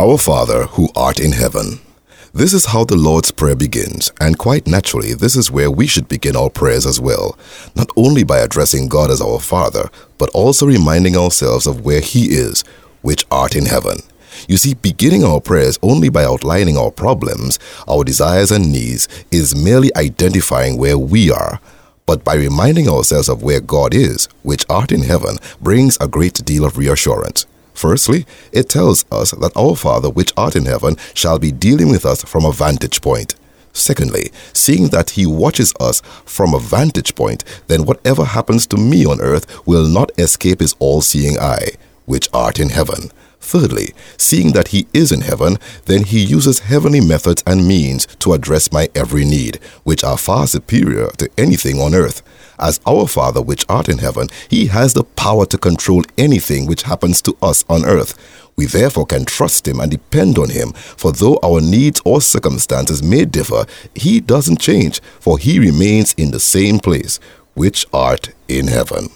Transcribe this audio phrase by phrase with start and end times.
[0.00, 1.80] Our Father who art in heaven.
[2.32, 6.06] This is how the Lord's Prayer begins, and quite naturally, this is where we should
[6.06, 7.36] begin our prayers as well,
[7.74, 12.26] not only by addressing God as our Father, but also reminding ourselves of where He
[12.26, 12.62] is,
[13.02, 13.98] which art in heaven.
[14.48, 17.58] You see, beginning our prayers only by outlining our problems,
[17.88, 21.60] our desires and needs, is merely identifying where we are.
[22.06, 26.44] But by reminding ourselves of where God is, which art in heaven, brings a great
[26.44, 27.46] deal of reassurance.
[27.78, 32.04] Firstly, it tells us that our Father which art in heaven shall be dealing with
[32.04, 33.36] us from a vantage point.
[33.72, 39.06] Secondly, seeing that He watches us from a vantage point, then whatever happens to me
[39.06, 41.68] on earth will not escape His all seeing eye,
[42.04, 43.12] which art in heaven.
[43.40, 48.32] Thirdly, seeing that He is in heaven, then He uses heavenly methods and means to
[48.32, 52.22] address my every need, which are far superior to anything on earth.
[52.58, 56.82] As our Father which art in heaven, He has the power to control anything which
[56.82, 58.14] happens to us on earth.
[58.56, 63.02] We therefore can trust Him and depend on Him, for though our needs or circumstances
[63.02, 67.20] may differ, He doesn't change, for He remains in the same place,
[67.54, 69.10] which art in heaven.